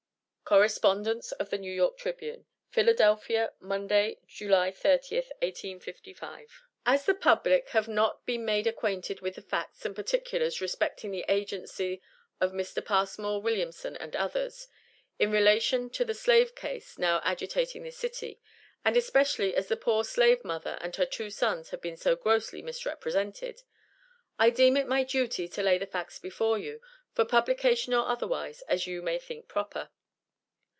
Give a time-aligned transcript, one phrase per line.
[0.43, 1.87] [Correspondence of The N.Y.
[1.97, 6.63] Tribune.] PHILADELPHIA, Monday, July 30, 1855.
[6.85, 11.23] As the public have not been made acquainted with the facts and particulars respecting the
[11.29, 12.01] agency
[12.41, 12.83] of Mr.
[12.85, 14.67] Passmore Williamson and others,
[15.17, 18.41] in relation to the slave case now agitating this city,
[18.83, 22.61] and especially as the poor slave mother and her two sons have been so grossly
[22.61, 23.63] misrepresented,
[24.37, 26.81] I deem it my duty to lay the facts before you,
[27.13, 29.91] for publication or otherwise, as you may think proper.